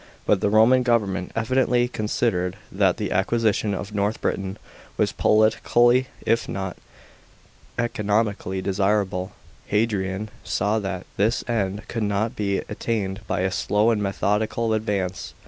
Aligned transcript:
But, 0.25 0.41
the 0.41 0.49
Roman 0.49 0.81
government 0.81 1.31
evidently 1.35 1.87
con 1.87 2.07
si 2.07 2.25
sidered 2.25 2.55
that 2.71 2.97
the 2.97 3.11
acquisition 3.11 3.75
of 3.75 3.93
North 3.93 4.17
3 4.17 4.21
Britain 4.21 4.57
was 4.97 5.11
politically, 5.11 6.07
if 6.25 6.49
not 6.49 6.75
economi 7.77 8.33
$ 8.37 8.39
cally, 8.39 8.63
desirable. 8.63 9.31
Hadrian 9.67 10.29
saw 10.43 10.79
that 10.79 11.05
this 11.17 11.43
| 11.45 11.47
end 11.47 11.87
could 11.87 12.11
only 12.11 12.29
be 12.29 12.57
attained 12.67 13.19
by 13.27 13.41
a 13.41 13.51
slow 13.51 13.89
^ 13.89 13.93
and 13.93 14.01
methodical 14.01 14.73
advance. 14.73 15.35